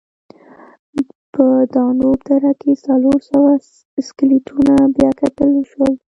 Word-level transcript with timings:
په 1.33 1.45
دانوب 1.73 2.17
دره 2.29 2.51
کې 2.61 2.71
څلور 2.85 3.19
سوه 3.31 3.51
سکلیټونه 4.07 4.73
بیاکتل 4.97 5.49
وشول. 5.53 5.93